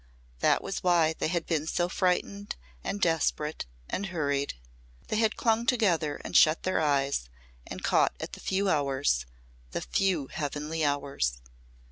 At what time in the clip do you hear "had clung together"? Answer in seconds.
5.17-6.15